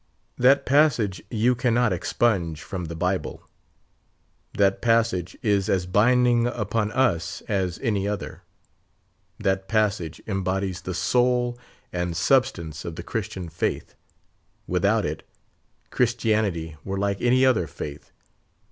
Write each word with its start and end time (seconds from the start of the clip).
That 0.39 0.65
passage 0.65 1.21
you 1.29 1.53
can 1.53 1.75
not 1.75 1.93
expunge 1.93 2.63
from 2.63 2.85
the 2.85 2.95
Bible; 2.95 3.47
that 4.57 4.81
passage 4.81 5.37
is 5.43 5.69
as 5.69 5.85
binding 5.85 6.47
upon 6.47 6.91
us 6.93 7.41
as 7.47 7.77
any 7.83 8.07
other; 8.07 8.41
that 9.37 9.67
passage 9.67 10.19
embodies 10.25 10.81
the 10.81 10.95
soul 10.95 11.55
and 11.93 12.17
substance 12.17 12.83
of 12.83 12.95
the 12.95 13.03
Christian 13.03 13.47
faith; 13.47 13.93
without 14.65 15.05
it, 15.05 15.21
Christianity 15.91 16.77
were 16.83 16.97
like 16.97 17.21
any 17.21 17.45
other 17.45 17.67
faith. 17.67 18.11